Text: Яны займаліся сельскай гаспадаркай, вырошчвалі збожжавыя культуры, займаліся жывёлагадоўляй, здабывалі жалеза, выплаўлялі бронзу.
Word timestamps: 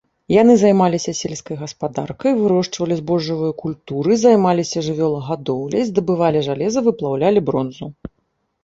Яны 0.41 0.53
займаліся 0.59 1.11
сельскай 1.21 1.59
гаспадаркай, 1.63 2.31
вырошчвалі 2.39 2.93
збожжавыя 3.01 3.53
культуры, 3.63 4.11
займаліся 4.25 4.85
жывёлагадоўляй, 4.89 5.81
здабывалі 5.93 6.39
жалеза, 6.51 6.79
выплаўлялі 6.91 7.39
бронзу. 7.51 7.85